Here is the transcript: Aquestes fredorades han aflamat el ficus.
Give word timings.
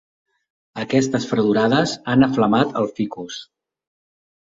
Aquestes 0.83 1.27
fredorades 1.33 1.95
han 2.15 2.31
aflamat 2.31 2.77
el 2.83 2.91
ficus. 3.01 3.43